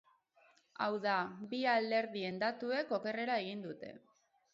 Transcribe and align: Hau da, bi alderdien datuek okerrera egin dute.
Hau 0.85 0.95
da, 1.03 1.17
bi 1.51 1.59
alderdien 1.73 2.39
datuek 2.45 2.95
okerrera 2.99 3.37
egin 3.43 3.63
dute. 3.67 3.93